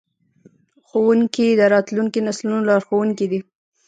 ښوونکي 0.87 1.47
د 1.59 1.61
راتلونکو 1.73 2.19
نسلونو 2.27 2.67
لارښوونکي 2.69 3.25
دي. 3.31 3.39